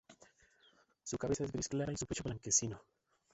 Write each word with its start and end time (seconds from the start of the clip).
Su 1.03 1.19
cabeza 1.19 1.43
es 1.43 1.51
gris 1.51 1.67
clara 1.67 1.91
y 1.91 1.95
su 1.95 2.07
pecho 2.07 2.23
blanquecino. 2.23 2.81